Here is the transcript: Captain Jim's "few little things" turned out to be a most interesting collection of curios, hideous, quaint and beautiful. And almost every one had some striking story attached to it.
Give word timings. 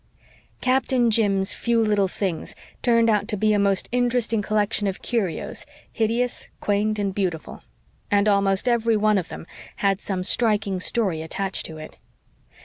Captain 0.61 1.11
Jim's 1.11 1.53
"few 1.53 1.79
little 1.79 2.07
things" 2.07 2.55
turned 2.81 3.07
out 3.07 3.27
to 3.27 3.37
be 3.37 3.53
a 3.53 3.59
most 3.59 3.87
interesting 3.91 4.41
collection 4.41 4.87
of 4.87 5.03
curios, 5.03 5.63
hideous, 5.91 6.47
quaint 6.59 6.97
and 6.97 7.13
beautiful. 7.13 7.61
And 8.09 8.27
almost 8.27 8.67
every 8.67 8.97
one 8.97 9.23
had 9.75 10.01
some 10.01 10.23
striking 10.23 10.79
story 10.79 11.21
attached 11.21 11.67
to 11.67 11.77
it. 11.77 11.99